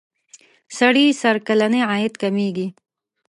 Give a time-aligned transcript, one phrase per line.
[0.77, 2.67] سړي سر کلنی عاید کمیږي.